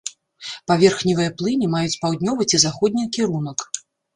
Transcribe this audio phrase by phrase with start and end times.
[0.69, 3.59] Паверхневыя плыні маюць паўднёвы ці заходні кірунак.